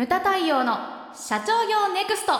[0.00, 0.78] ムタ太陽の
[1.12, 2.32] 社長業ネクスト。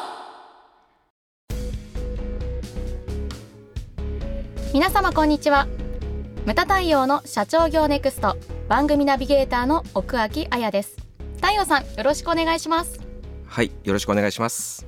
[4.73, 5.69] 皆様こんにちは。
[6.47, 8.39] ムタ太陽の社長業ネクスト。
[8.67, 10.97] 番組ナビゲーターの奥脇彩です。
[11.37, 12.99] 太陽さんよろしくお願いします。
[13.45, 14.87] はいよろしくお願いします。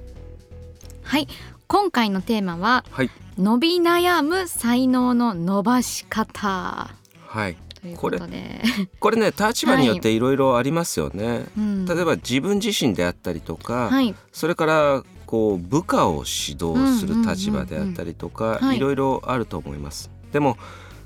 [1.03, 1.29] はい
[1.67, 6.89] 今回のテーマは、はい、伸び悩む才能の伸ばし方。
[7.27, 8.63] はいということで。
[9.01, 11.85] これね立場によっていろいろありますよね、うん。
[11.85, 14.15] 例えば自分自身であったりとか、はい。
[14.33, 18.77] それからこう部下を指導する立場であったりとか、うんうんうんはい。
[18.77, 20.11] いろいろあると思います。
[20.33, 20.57] でも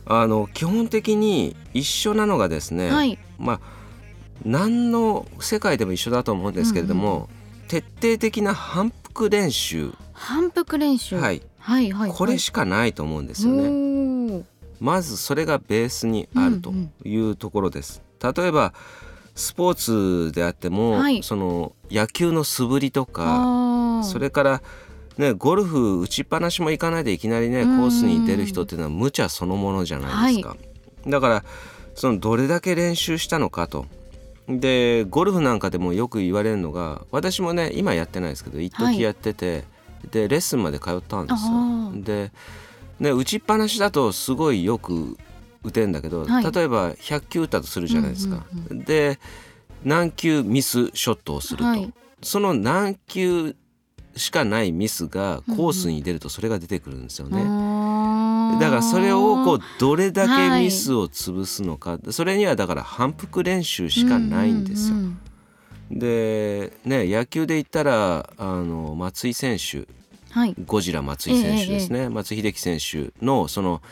[0.05, 3.19] あの基本的に一緒なのがですね、はい。
[3.39, 3.61] まあ
[4.45, 7.31] 何の世界でも一緒だと思うんですけれども、
[7.69, 11.17] 徹底的な反復練習、反復練習。
[11.17, 12.11] はい、はいはい。
[12.13, 13.86] これしかないと思うんですよね。
[14.81, 16.73] ねまずそれがベースにあると
[17.05, 18.03] いうところです。
[18.23, 18.73] 例えば
[19.35, 24.63] スポーツであっても、はいその野球の素振りとかそれから
[25.19, 30.57] ねゴルフ打ちっぱなしも行かないでいきなりねコうんースに出る人っていうのは無茶そのものじゃないですか。
[31.07, 31.45] だから
[31.95, 33.87] そのどれだけ練習したのかと。
[34.49, 39.65] でゴルフなんかでもよく言われるのが私もね今やってないですけど一はい時やってて、
[40.11, 41.91] でレッスンまで通ったんですよあ。
[43.01, 45.17] 打ちっぱなしだとすごいよく
[45.63, 46.53] 打てんだけど、はい。
[46.53, 48.45] 例えば100球打ったとするじゃないですか。
[48.71, 49.19] うんで
[49.85, 51.93] 何球ミスショットをすると、はい。
[52.23, 53.55] その何球
[54.17, 57.37] しかないミスがコースに出るとそれが出てくるんですよね。
[58.59, 64.97] だからそれをこうどれだけミスを潰すのか、それにはだから反復練習しかないんですよ。
[64.97, 65.19] ううん
[65.89, 69.79] でね野球で言ったらあの松井選手。
[69.79, 69.87] はい
[70.67, 73.83] ゴジラ松井選手ですね、松井秀喜選手のその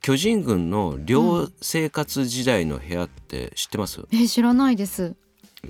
[0.00, 5.14] 巨人軍の寮生活時代の部屋って知ってます、え知らないです。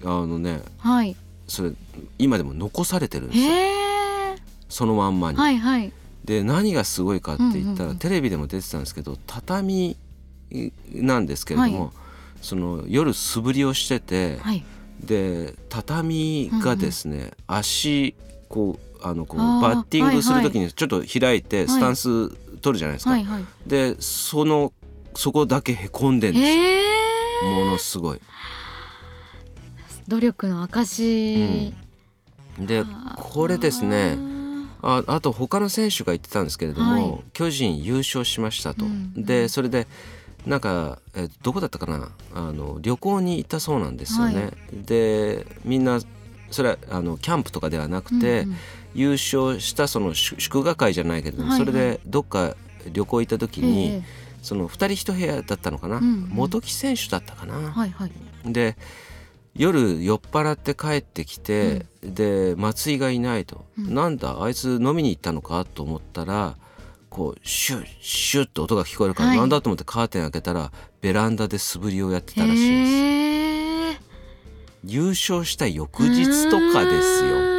[0.02, 1.16] あのねはい。
[1.46, 1.72] それ
[2.18, 3.48] 今でも残されてるんですよ。
[4.68, 5.38] そのまんまに。
[5.38, 5.92] はいはい。
[6.24, 7.98] で何がすごいかって言ったら、うんうんうん。
[7.98, 9.96] テレビでも出てたんですけど畳
[10.92, 11.90] なんですけれども、はい。
[12.40, 14.64] その夜素振りをしてて、はい。
[15.00, 18.14] で畳がですね、足
[18.48, 21.68] こうあのこうバッティングする時にちょっと開いてい。
[21.68, 23.10] スタンス取るじゃないですか。
[23.10, 23.44] はいはい。
[23.66, 24.72] でその
[25.14, 27.50] そこだけへこんでんですよ。
[27.50, 28.20] ものすごい。
[30.08, 31.74] 努力の証
[32.58, 32.84] で
[33.16, 34.16] これですね。
[34.80, 37.24] ああと他の選手が言ってたんですけれども、はい。
[37.32, 38.86] 巨人優勝しましたと。
[38.86, 39.24] うんうん。
[39.24, 39.86] でそれで
[40.46, 42.10] なんか、えどこだったかな？
[42.34, 44.44] あの旅行に行ったそうなんですよね。
[44.44, 46.00] はでみんな
[46.54, 48.56] それはあのキャンプとかではなくて、うんうん。
[48.94, 51.66] 優勝したその祝祝賀会じゃないけれども、はいはい。
[51.66, 52.54] それでどっか
[52.92, 54.02] 旅行行った時に、ええ
[54.44, 56.28] その2人一部屋だったのかな、うんうん。
[56.30, 57.54] 元木選手だったかな？
[57.54, 58.12] はいはい。
[58.44, 58.76] で
[59.54, 63.94] 夜酔っ払って帰ってきて、で松井がいないと、うん。
[63.94, 65.64] なんだあいつ飲みに行ったのか？
[65.64, 66.56] と思ったら
[67.08, 69.38] こうシュッシュッと音が聞こえるから、はい。
[69.38, 73.23] なんだと思ってカーテン開けたらベランダで素振りをやってたらしいんです
[74.86, 77.54] 優勝した翌日とかですよ。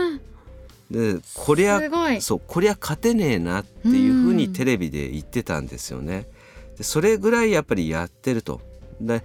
[0.91, 1.81] でこりゃ
[2.22, 6.28] そうこりゃ勝てねえなっていうふうにテレビで言ってたんですよね。
[6.78, 8.62] でそれぐらいやっぱりやってると。
[9.02, 9.24] で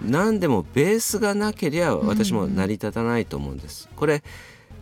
[0.00, 3.88] 何でもベースがなけりゃ私も成り立たないと思うんです。
[3.96, 4.22] これ、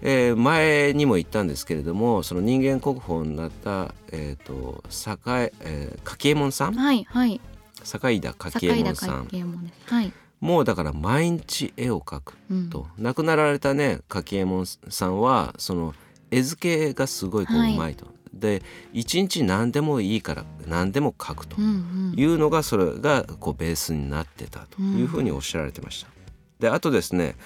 [0.03, 6.75] えー前にも言ったんですけれどもその人間国宝になった、えー、と坂えー柿右衛門さん？
[6.75, 7.41] はいはい。
[7.83, 9.27] 坂井田柿右衛門さん。
[9.27, 9.93] 会門です。
[9.93, 12.71] はいもうだから毎日絵を描くうん。
[12.71, 15.94] と、亡くなられたね柿右衛門さんはその
[16.31, 17.75] 絵付けがすごいこうはい。
[17.75, 18.06] うまいと。
[18.32, 18.62] で
[18.93, 21.56] 一日何でもいいから何でも描くと。
[21.60, 26.09] いうのがそれがこうベースになってたというふうにおっしゃられてました。
[26.60, 27.37] であとですね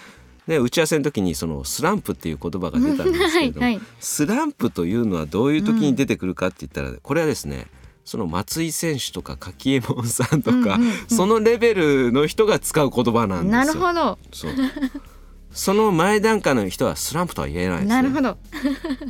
[0.47, 3.83] ね打ち合わせの時にそのスランプっていう言葉が出たんですけれども、 はいはい。
[4.01, 7.69] スランプというのはどういう時に出てくるかって言ったら、これはですね
[8.05, 10.79] その松井選手とか柿右衛門さんとか、うんうんうん。
[11.09, 13.51] そのレベルの人が使う言葉なんですよ。
[13.51, 14.19] なるほど。
[14.33, 14.53] そう。
[15.53, 17.95] その前段階の人はスランプとは言えないですね。
[17.95, 18.39] なるほど。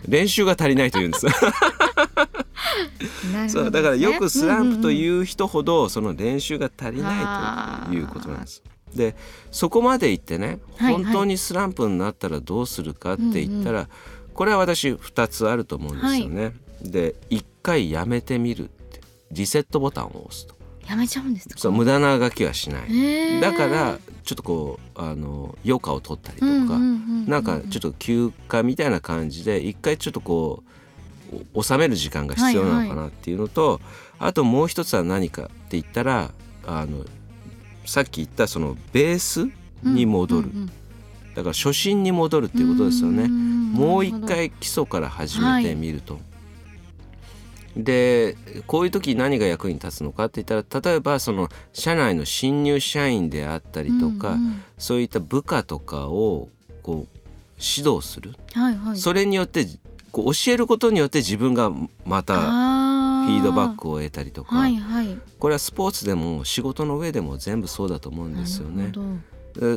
[0.08, 1.26] 練習が足りないというんです。
[1.26, 8.62] なるほどそうだからよくスランプとういう人ほどその練習が足りないということなんです。
[8.94, 9.16] で
[9.50, 13.88] そこまで言ってねはい本当にスランプになったらどうするかって言ったら、
[14.34, 16.52] これは私2つあると思うんですよね。
[16.82, 18.70] で1回やめてみる
[19.32, 20.54] リセットボタンを押すと。
[20.86, 21.58] やめちゃうんですか？
[21.58, 22.82] そう無駄なあがきはしない。
[22.82, 23.40] へー。
[23.40, 30.62] だからちょっとこうあの余暇を取ったりとか、なんかちょっと休暇みたいな感じで一回ちょっとこ
[31.32, 33.80] うお収める時間が必要なのかなっていうのと、
[34.18, 36.30] あともう一つは何かって言ったら
[36.66, 37.04] あの
[37.86, 39.48] さっき言ったそのベース
[39.82, 40.50] に戻る、
[41.34, 43.28] だから初心に戻るっていうことですよね。
[43.28, 46.18] んもう一回基礎から始めてみると。
[47.76, 48.36] で
[48.66, 54.62] こういう時何が役に立つのかって言ったら例えばその社内の新入社員であったりとか、うんうん。
[54.78, 56.48] そういった部下とかを
[56.82, 57.18] こう
[57.58, 58.96] 指導する、はいはい。
[58.98, 59.66] それによって
[60.10, 61.70] こう教えることによって自分が
[62.04, 65.18] またフフィードバックを得たりとか、はいはい。
[65.38, 68.86] これはスポーツでも仕事の上でも全部そうだと思うんですよね。
[68.86, 68.92] な。
[68.92, 69.12] るほど。
[69.14, 69.18] で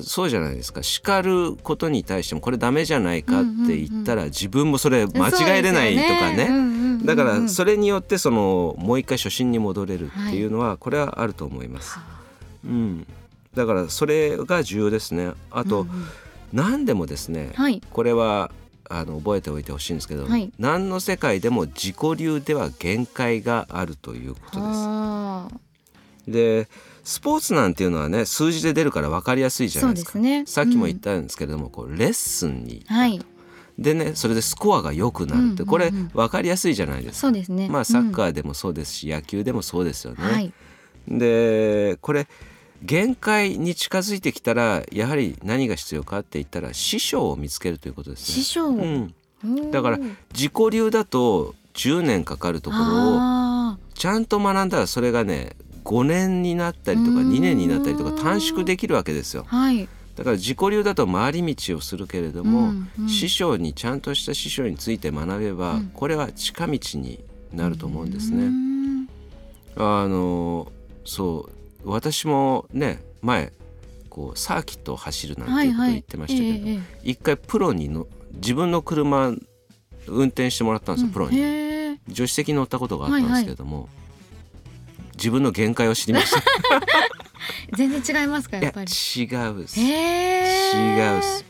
[0.04, 0.84] そうじゃないですか。
[0.84, 6.76] 叱ることに対してもこれダメじゃないかって言ったら、自分もそれ間違えれないとかね。
[7.04, 12.00] だからそれによってそのもう一回初心に戻れるっていうのはこれはあると思います。
[12.66, 13.06] うん、
[13.54, 15.32] だからそれが重要ですね。
[15.52, 15.88] あと、
[16.54, 17.82] 何でもですね、はい。
[17.92, 18.52] これは
[18.90, 20.52] あの覚えておいてほしいんですけど、はい。
[20.58, 24.60] 何の世界でも自己流では限界があるということ
[25.50, 25.65] です。
[26.28, 26.68] あで
[27.04, 30.20] スポーツなんていうのはね数字で出るから分かりやすいじゃないうですか。
[30.20, 33.22] ねさっきも言ったんですけれども、こうレッスンにうんはい。
[33.78, 37.28] でねそれでスコアが良くなるって、うんうんうんこれ分かりやすいじゃないですか。
[37.28, 37.70] そうね。
[37.70, 40.24] まあサッカーーでもそうですし、野球でもそうですよね。
[40.24, 40.54] はい。
[41.08, 42.28] でこれ
[42.82, 48.26] 限界に近づいてきたらやはり何が必要かって言ったら師匠を見つけるということですね。
[48.26, 48.70] 師匠。
[48.70, 50.00] うん、だから
[50.34, 52.88] 自己流だと10年かかるところを
[53.20, 55.56] あちゃんと学んだらそれがね
[55.86, 57.32] 5年になったりとかうん。
[57.32, 59.44] 2年になったりとか短縮できるわけですよ。
[59.44, 59.46] ー。
[59.46, 59.88] はい。
[60.16, 63.10] だから自己流だと回り道をするけれども、うんうん。
[63.10, 65.92] 師匠にちゃんとした師匠について学べば、うん。
[65.94, 67.24] これは近道に
[67.54, 68.48] なると思うんですうね。
[68.48, 69.08] ん。
[69.78, 70.72] あの
[71.04, 71.50] そ
[71.84, 73.52] う私もね前
[74.10, 76.80] こうサーキットを走るなんていうことを言ってましたけど、ええええ。
[77.04, 79.34] 一回プロにの自分の車
[80.08, 81.38] 運転してもらったんですよ、プロに。
[81.38, 81.42] へ
[81.92, 83.90] え助手席に乗ったことがあったんですけれども、
[85.16, 86.42] 自分の限界を知りました。
[87.76, 88.92] 全然違いますかいややっぱり。
[88.92, 89.80] 違うです。
[89.80, 91.46] へえ違うっす。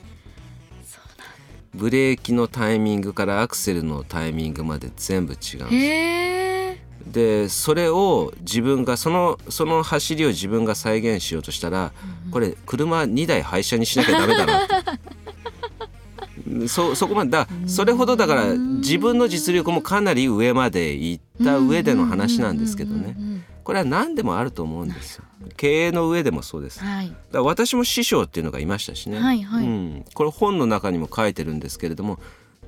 [1.74, 5.76] ブレーキのタイミングからアクセルのタイミングまで全部違うんです。
[5.76, 11.92] へえでそれを自分がそのその走りを自分が再現しようとしたら、
[12.32, 14.76] これ車2台廃車にしなきゃダメだなって。
[16.68, 23.16] そそこまでだそれほどだから自分の実力もかなり上まで行った上での話なんですけどね。
[23.18, 23.35] うんうんうん
[23.66, 25.26] これは何でもあると思うんですよ。
[25.58, 26.80] 経営の上でもそうです。
[26.80, 29.66] だかはいら私も師匠っていうのがいましたしね、はいはい。
[29.66, 32.20] うん、これ本の中にも書いてるんですけれども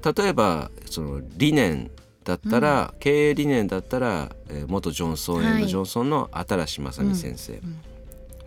[0.03, 1.91] 例えばその理念
[2.23, 7.61] だったら、経営理念だったら、えー元ジョンソン・エンド・ジョンソンの新正美先生、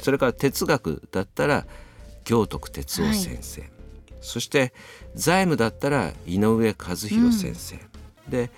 [0.02, 1.66] それから哲学だったら
[2.24, 3.62] 行徳哲夫先生、
[4.20, 4.74] そして
[5.14, 7.78] 財務だったら井上和弘先生、
[8.28, 8.50] で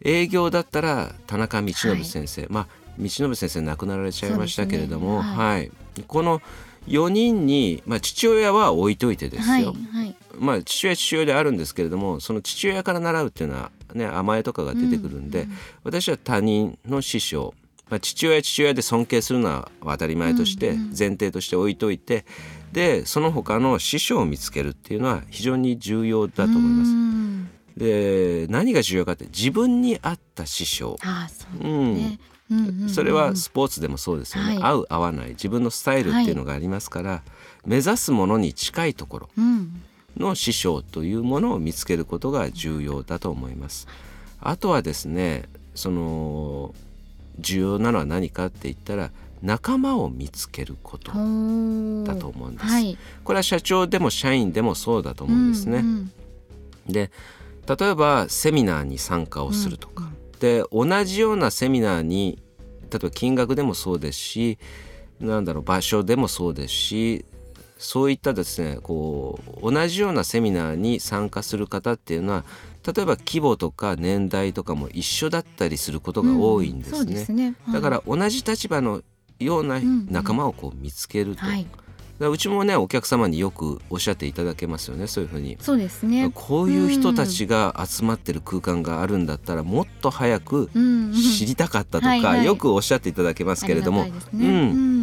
[0.00, 2.66] 営業だったら田中道信先生、まあ
[2.98, 5.28] 道信先生亡くなられちゃいましたけれども、ね。
[5.28, 5.70] はい。
[6.06, 6.40] この
[6.86, 10.16] 4人に、まあ、父親は置いといてですよ、はいはい。
[10.38, 15.46] まあ父親は父親であるんですけれどもその父親から習うっていうのはね甘えとかが出てくるんで、
[15.84, 17.54] 私は他人の師匠、
[17.90, 22.24] まあ、父親は父親で尊敬するのは当たり前として前提として置いといて
[22.72, 26.90] でその他の師匠を見つけるっていうのは非常に重要だと思います。
[26.90, 27.50] うん。
[27.76, 32.00] で何が重要かって自分に合った師匠、ああそううんね。
[32.00, 32.20] うんうんうん
[32.88, 34.62] それはスポーツでもそうですよね、はい。
[34.62, 35.30] 合う合わない。
[35.30, 37.22] 自分のスタイルっていうのがありますから、
[37.66, 39.82] 目指すものに近いところうん。
[40.16, 43.86] の師匠というものを見つけることが重要だと思います。
[44.40, 46.74] あとはですねその
[47.38, 49.10] 重要なのは何かって言ったら
[49.42, 51.12] 仲間を見つけることだ
[52.16, 52.66] と思うんです。
[52.66, 52.98] はい。
[53.22, 55.78] これは社長でも社員でもそうだと思うんですね。
[55.78, 56.10] うん
[56.86, 56.92] うん。
[56.92, 57.10] で
[57.78, 62.38] 例えばセミナーに参加をするとか、で同じようなセミナーに
[62.90, 64.58] 例えば金額でもそうですし
[65.20, 67.24] なんだろう場所でもそうですし
[67.78, 72.44] そういったですねこう同じようなセミナーに参加する方っていうのは
[72.86, 77.12] 例えば規模とか年代とかも一緒だったりすることが多いんですそうね。
[77.12, 77.54] ですね。
[77.64, 77.74] はい。
[77.74, 79.02] だから同じ立場の
[79.38, 79.80] ような
[80.10, 81.64] 仲間をこう見つけると、はい。
[81.64, 81.87] だから
[82.20, 85.56] うちもねお客様によくおっしゃっていただけますよねそういうふうに。
[85.60, 86.30] そうですね。
[86.34, 90.70] こういう人たちが集まってる空間があるんだったらもっと早く
[91.38, 94.12] 知りたかったとかよくおっしゃっていただけますけれども、ね。
[94.32, 94.97] うん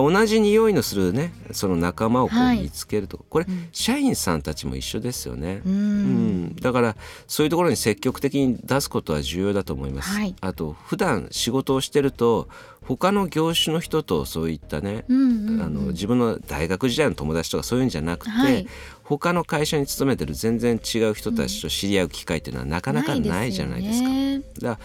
[0.00, 2.60] 同じ匂いのするねその仲間をこはい。
[2.60, 3.68] う見つけるとか、これうん。
[3.72, 5.60] 社員さんたちも一緒ですよね。
[5.64, 6.44] ううん。
[6.46, 6.96] ん、だから
[7.26, 10.10] そういうところに積極的に出すことは重要だと思います。
[10.10, 10.34] はい。
[10.40, 12.48] あと普段仕事をしてると
[12.86, 15.62] 他の業種の人とそういったね、うんうんうん。
[15.62, 18.66] あの自分の大学時代の友達とかそういうんじゃなくて、はい。
[19.04, 24.08] 他の会社に勤めてる全然違う人たちと知り合う機会っていうのはなかなかないじゃないですか。
[24.08, 24.40] ね。
[24.60, 24.78] だ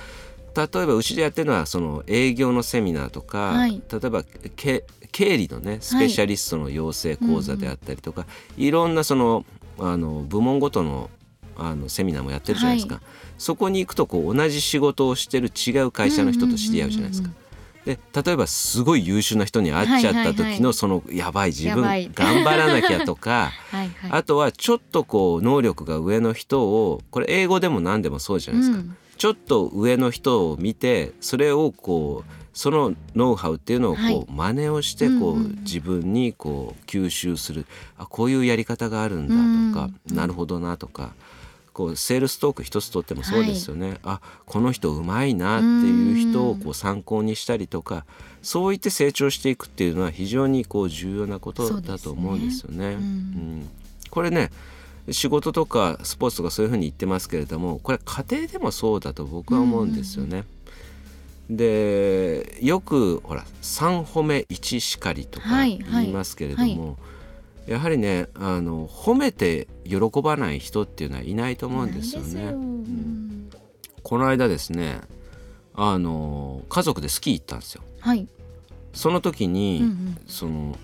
[0.57, 3.79] 例えばうちでやってるのはその営業のセミナーとか、はい。
[3.91, 4.23] 例えば
[4.55, 8.25] け経理のねスペシャリストの養成講座であったりとか、
[8.57, 9.45] いろんなその
[9.77, 11.11] あの部門ごとの
[11.55, 13.01] あのセミナーもやってるじゃないですか、
[13.37, 17.29] そこに行くとこう同じ仕事をしてる違う会社の人と知り合うじゃないですか。
[17.85, 20.55] で例えばすごい優秀な人に会っちゃったはいはいはい。
[20.55, 21.83] 時のそのやばい自分
[22.13, 24.11] 頑張らなきゃとか はいはい。
[24.11, 34.25] あとはちょっとこう能力が上の人をこれ英語でも何でもそうじゃないですか、うんちょっと上の人を見てそれをこうそのノウハウっていうのをこう、はい。
[34.27, 35.45] 真似をしてこう、うんうん。
[35.45, 37.65] うん自分にこう吸収する。
[37.97, 39.33] あこういうやり方があるんだ
[39.73, 41.13] とか、うんなるほどなとか
[41.77, 48.05] こうセールストーク一つとってもそうですよね、あこの人うまいなっていう人をこう参考にしたりとか
[48.41, 52.85] そう言って成長していくっていうのは非常にこう重要なことだと思うんですよね。
[52.85, 52.93] うん。
[52.93, 53.69] うん。
[54.09, 54.49] これね
[55.11, 60.43] 仕事とかスポーツとかそういうふうに言ってますけれどもこれ家庭でもそうだと僕は思うんですよね。
[61.49, 66.97] でよくほら3褒め1叱りとかはいはい言いますけれども、
[67.67, 72.43] やはりねあの褒めて喜ばない人っていうのはいないと思うんですよね。
[72.43, 73.49] ようん
[74.03, 74.99] この間ですね
[75.73, 77.83] あの家族でスキー行ったんですよ。
[77.99, 78.27] はい、
[78.93, 80.77] その時に、うんうんその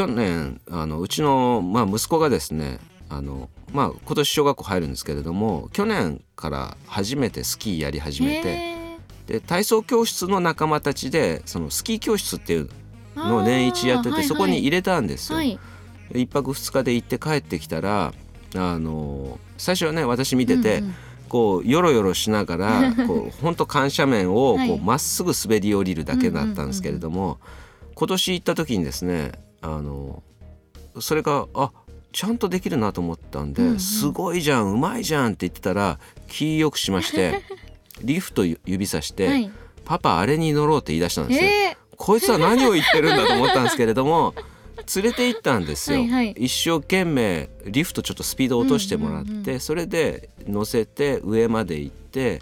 [0.00, 2.78] 去年あのうちの、まあ、息子がですね
[3.10, 15.36] あの、まあ、今年小学校入るんですけれども去年から初めてスキーやり始めてへで体操教室の仲間たちでそのスキー教室っていうーのを年一やってて、そこに入れたんですよ。
[15.36, 15.58] はい。
[16.14, 18.14] 一泊二日で行って帰ってきたら
[18.56, 20.94] あの最初はね私見てて、うんうん。
[21.28, 24.68] こうヨロヨロしながら こう本当緩斜面をはい。
[24.68, 27.38] こうまっすぐ滑り降りるだけだったんですけれども、
[27.94, 30.22] 今年行った時にですねあの
[31.00, 31.70] それがあ
[32.12, 33.80] ちゃんとできるなと思ったんで、うんうん。
[33.80, 35.98] すごいじゃんうまいじゃんって言ってたら
[36.28, 37.42] 気よくしまして
[38.02, 39.50] リフト指さして、はい。
[39.84, 41.48] パパあれに乗ろうって言い出したんですよ。
[41.48, 44.34] えこいつは何を言ってるんだと思ったんですけれども
[44.96, 52.40] 連れて行ったんですよ、はいはい一生懸命リフトちょっとスピード落としてもらって、うんうんうそれで乗せて上まで行って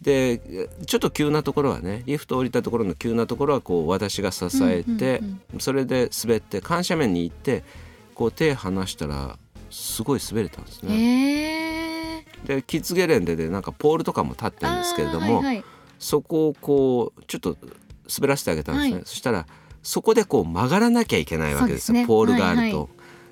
[0.00, 5.20] でちょっと急なところはねリフト降りたところの急なところはこう私が支えて、
[5.58, 7.64] それで滑って緩斜面に行って
[8.14, 9.38] こう手離したら
[9.70, 12.26] すごい滑れたんですうんね。
[12.46, 15.64] でキッズゲレンデでなんかポールとかも立ってるんですけれども、はいはい
[16.00, 17.58] そこをこうちょっと
[18.08, 19.02] 滑らせてあげたんですね、はい。
[19.04, 19.46] そしたら
[19.82, 21.98] そこでこう曲がらなきゃいけないわけですよ。
[21.98, 22.06] ね。
[22.06, 22.88] ポールがあると、はいはい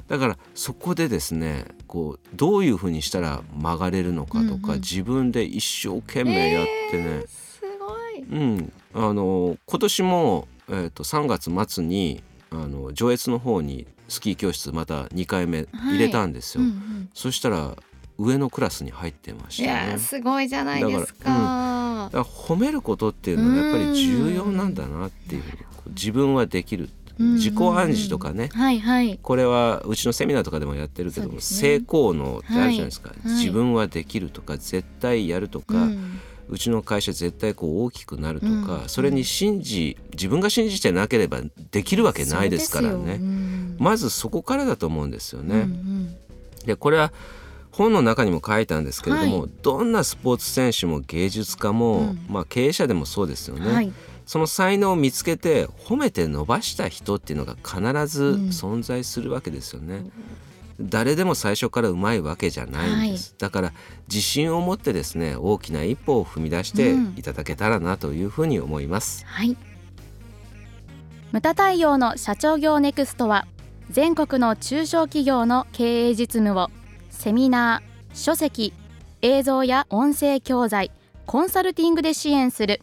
[0.09, 4.81] だからそこでですねこうどういうふうにしたら曲がれるのかとか、うんうん。
[4.81, 8.23] 自分で一生懸命やってね、すごい。
[8.23, 8.73] うん。
[8.95, 17.11] あの今年も、えー、と3月末にあの上越の方にスキー教室また2回目入れたんですよ、うんうん。
[17.13, 17.77] そしたら
[18.17, 19.99] 上のクラスに入ってましたいやーね。
[19.99, 22.11] すごいじゃないですだかか。
[22.11, 26.89] だから褒めることっていうのはやっぱり重要なんだなっていうう自分はできる
[27.19, 28.49] 自己暗示とかね。
[28.53, 29.19] はいはい。
[29.21, 31.41] これはうちのセミナーとかでもやってるけども、ね。
[31.41, 33.29] 成功のってあるじゃないですか、はい。
[33.29, 33.39] はい。
[33.39, 36.21] 自分はできるとか絶対やるとか、ううん
[36.57, 38.89] ちの会社絶対こう大きくなるとか、うん。
[38.89, 41.41] それに信じ自分が信じてなければ
[41.73, 43.15] できるわけないですからね。
[43.15, 43.77] うん。
[43.79, 45.57] まずそこからだと思うんですよね。
[45.57, 46.17] うんうん。
[46.65, 47.13] でこれは
[47.71, 52.27] 本の中にも書いたんですけれども、はどんなスポーツ選手も芸術家も、うん。
[52.29, 53.93] まあ、経営者でもそうですよね、はい。
[54.29, 60.05] その才能を見つけて褒めて伸ばした人っていうのが必ずうん存在するわけですよね。
[60.79, 63.73] 誰でも最初からうまいわけじゃないんです、だから
[64.07, 69.25] 自信を持ってですね大きな一歩を踏み出してうんいただけたらなというふうに思います。
[69.25, 69.57] はい。
[71.33, 73.47] ムタ太陽の社長業ネクストは
[73.91, 76.69] 全国の中小企業の経営実務を
[77.09, 78.75] セミナー、書籍、
[79.23, 80.91] 映像や音声教材、
[81.25, 82.83] コンサルティングで支援する